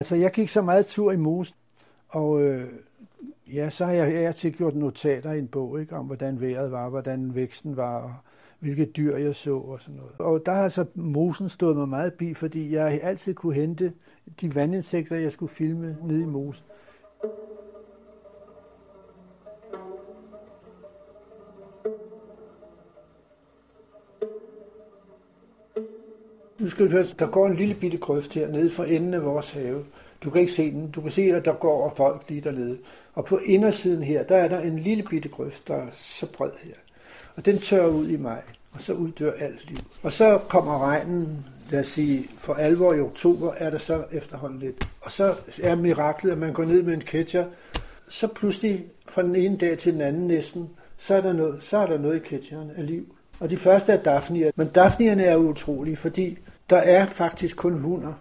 [0.00, 1.56] Altså, jeg gik så meget tur i mosen,
[2.08, 2.72] og øh,
[3.54, 6.70] ja, så har jeg her til gjort notater i en bog, ikke, om hvordan vejret
[6.70, 8.14] var, hvordan væksten var, og
[8.58, 10.12] hvilke dyr jeg så og sådan noget.
[10.18, 13.92] Og der har altså mosen stået mig meget bi, fordi jeg altid kunne hente
[14.40, 16.66] de vandinsekter, jeg skulle filme nede i mosen.
[26.66, 29.24] Nu skal du høre, der går en lille bitte grøft her nede for enden af
[29.24, 29.84] vores have.
[30.22, 30.90] Du kan ikke se den.
[30.90, 32.78] Du kan se, at der går folk lige dernede.
[33.14, 36.50] Og på indersiden her, der er der en lille bitte grøft, der er så bred
[36.62, 36.74] her.
[37.36, 39.78] Og den tørrer ud i maj, og så uddør alt liv.
[40.02, 44.58] Og så kommer regnen, lad os sige, for alvor i oktober, er der så efterhånden
[44.58, 44.88] lidt.
[45.00, 47.44] Og så er miraklet, at man går ned med en ketcher,
[48.08, 51.76] så pludselig fra den ene dag til den anden næsten, så er der noget, så
[51.76, 53.16] er der noget i ketcheren af liv.
[53.40, 54.50] Og de første er dafnier.
[54.56, 56.38] Men dafnierne er utrolige, fordi
[56.70, 58.12] der er faktisk kun hunder.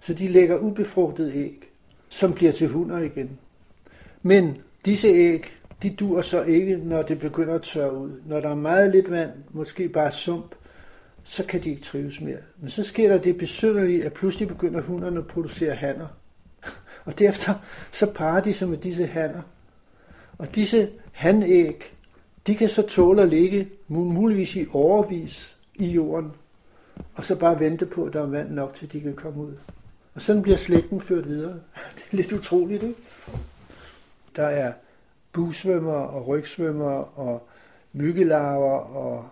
[0.00, 1.70] Så de lægger ubefrugtet æg,
[2.08, 3.38] som bliver til hunder igen.
[4.22, 5.44] Men disse æg,
[5.82, 8.22] de dur så ikke, når det begynder at tørre ud.
[8.26, 10.54] Når der er meget lidt vand, måske bare sump,
[11.24, 12.38] så kan de ikke trives mere.
[12.58, 16.06] Men så sker der det besynderlige, at pludselig begynder hunderne at producere hanner.
[17.04, 17.54] Og derefter
[17.92, 19.42] så parer de sig med disse hanner.
[20.38, 21.92] Og disse hanæg,
[22.46, 26.32] de kan så tåle at ligge muligvis i overvis i jorden,
[27.14, 29.54] og så bare vente på, at der er vand nok, til de kan komme ud.
[30.14, 31.52] Og sådan bliver slægten ført videre.
[31.96, 33.00] Det er lidt utroligt, ikke?
[34.36, 34.72] Der er
[35.32, 37.48] busvømmer og rygsvømmer og
[37.92, 39.28] myggelarver og,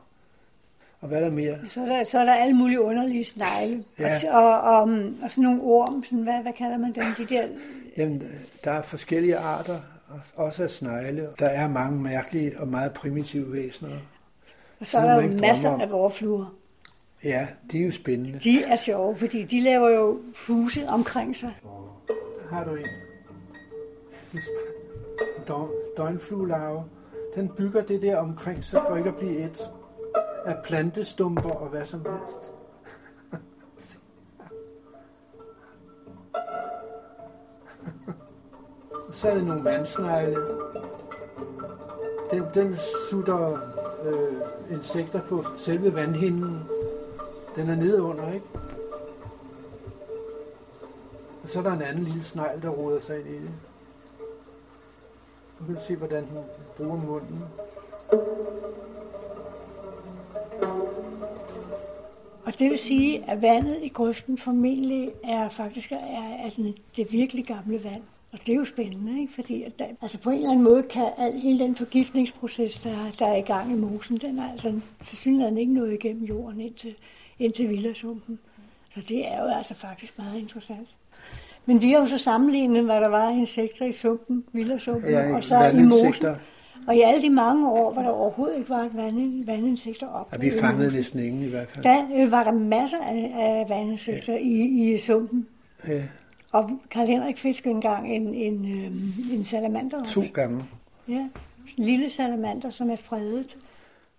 [1.00, 1.58] og hvad er der mere?
[1.68, 3.84] Så er der, så er der alle mulige underlige snegle.
[3.98, 4.18] Ja.
[4.30, 4.82] Og, og, og,
[5.22, 7.04] og sådan nogle orm, sådan, hvad, hvad kalder man dem?
[7.18, 7.48] De der...
[7.96, 8.22] Jamen,
[8.64, 9.80] der er forskellige arter,
[10.36, 11.28] også af snegle.
[11.38, 13.90] Der er mange mærkelige og meget primitive væsener.
[14.80, 16.54] Og så er der jo masser af vorfluer.
[17.24, 18.38] Ja, de er jo spændende.
[18.38, 21.56] De er sjove, fordi de laver jo huse omkring sig.
[22.06, 22.86] Der har du en.
[25.96, 26.84] Døgnfluelarve.
[27.34, 29.70] Den bygger det der omkring sig for ikke at blive et
[30.44, 32.52] af plantestumper og hvad som helst.
[39.18, 40.36] så er det nogle vandsnegle.
[42.30, 42.76] Den, den
[43.10, 43.52] sutter
[44.04, 44.32] øh,
[44.70, 46.77] insekter på selve vandhinden.
[47.58, 48.46] Den er nede under, ikke?
[51.42, 53.50] Og så er der en anden lille snegl, der roder sig ind i det.
[55.60, 56.44] Nu kan du se, hvordan hun
[56.76, 57.44] bruger munden.
[62.44, 65.96] Og det vil sige, at vandet i grøften formentlig er faktisk er,
[66.44, 68.02] er den, det virkelig gamle vand.
[68.32, 69.32] Og det er jo spændende, ikke?
[69.32, 72.96] fordi at der, altså på en eller anden måde kan al, hele den forgiftningsproces, der,
[73.18, 76.60] der er i gang i mosen, den er altså til synligheden ikke nået igennem jorden
[76.60, 76.94] ind til,
[77.38, 78.38] ind til Villersumpen.
[78.94, 80.88] Så det er jo altså faktisk meget interessant.
[81.66, 85.44] Men vi har jo så sammenlignet, hvad der var insekter i sumpen, Villersumpen, ja, og
[85.44, 86.26] så i mosen.
[86.86, 90.32] Og i alle de mange år, hvor der overhovedet ikke var et vand, vandinsekter op.
[90.32, 91.84] Ja, vi fangede næsten ingen i hvert fald.
[91.84, 94.38] Der øh, var der masser af, af vandinsekter ja.
[94.38, 95.46] i, i sumpen.
[95.88, 96.02] Ja.
[96.52, 100.04] Og Karl Henrik fiskede engang en, en, øh, en salamander.
[100.04, 100.64] To gange.
[101.08, 101.28] Ja,
[101.76, 103.56] lille salamander, som er fredet.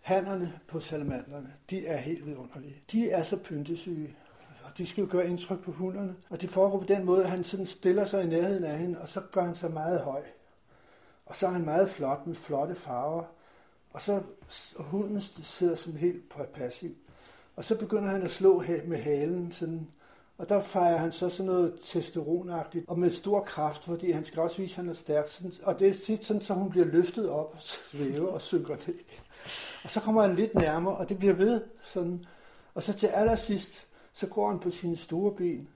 [0.01, 2.81] Hannerne på salamanderne, de er helt vidunderlige.
[2.91, 4.15] De er så pyntesyge,
[4.63, 6.15] og de skal jo gøre indtryk på hunderne.
[6.29, 9.01] Og det foregår på den måde, at han sådan stiller sig i nærheden af hende,
[9.01, 10.21] og så gør han sig meget høj.
[11.25, 13.23] Og så er han meget flot med flotte farver.
[13.93, 14.21] Og så
[14.75, 16.95] og hunden sidder sådan helt passiv.
[17.55, 19.87] Og så begynder han at slå med halen sådan
[20.39, 24.41] og der fejrer han så sådan noget testosteronagtigt, og med stor kraft, fordi han skal
[24.41, 25.29] også vise, at han er stærk.
[25.29, 28.75] Sådan, og det er tit sådan, så hun bliver løftet op og svæver og synker
[28.87, 28.95] ned.
[29.83, 32.25] Og så kommer han lidt nærmere, og det bliver ved sådan.
[32.73, 35.67] Og så til allersidst, så går han på sine store ben,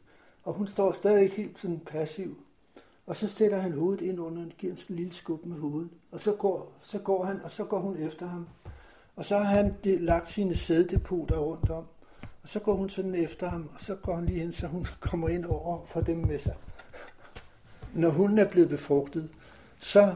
[0.44, 2.38] og hun står stadig helt sådan passiv.
[3.08, 5.90] Og så sætter han hovedet ind under, og giver en lille skub med hovedet.
[6.12, 8.48] Og så går, så går han, og så går hun efter ham.
[9.16, 11.84] Og så har han lagt sine sæddepoter rundt om.
[12.44, 14.88] Og så går hun sådan efter ham, og så går han lige ind, så hun
[15.00, 16.56] kommer ind over for dem med sig.
[17.94, 19.30] Når hun er blevet befrugtet,
[19.80, 20.16] så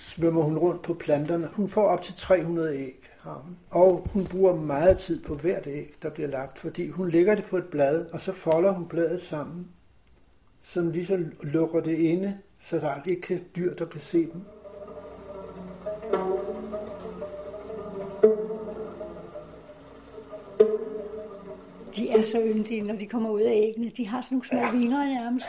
[0.00, 1.48] svømmer hun rundt på planterne.
[1.52, 3.56] Hun får op til 300 æg, har hun.
[3.70, 7.44] Og hun bruger meget tid på hvert æg, der bliver lagt, fordi hun lægger det
[7.44, 9.68] på et blad, og så folder hun bladet sammen,
[10.62, 14.40] som ligesom lukker det inde, så der ikke kan dyr, der kan se dem.
[22.20, 23.90] Er så yndige, når de kommer ud af æggene.
[23.96, 24.70] De har sådan nogle små ja.
[24.70, 25.46] vinger nærmest.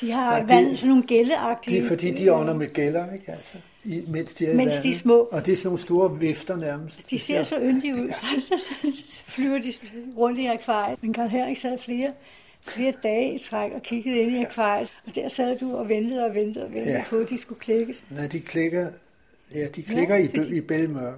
[0.00, 1.76] De har ja, vand, sådan nogle gælleagtige.
[1.76, 3.56] Det er fordi, de ånder med gælder, ikke altså?
[3.84, 5.18] I, mens de er mens de er små.
[5.18, 7.10] Og det er sådan nogle store vifter nærmest.
[7.10, 8.40] De ser så yndige ud, ja.
[8.40, 8.54] så
[9.26, 9.72] flyver de
[10.16, 11.02] rundt i akvariet.
[11.02, 12.12] Men Karl Henrik sad flere,
[12.62, 14.92] flere dage i træk og kiggede ind i akvariet.
[15.06, 17.04] Og der sad du og ventede og ventede og ventede ja.
[17.10, 18.04] på, at de skulle klikkes.
[18.10, 18.88] Nej, de klikker,
[19.54, 21.16] ja, de klikker ja, i, i bælmørke.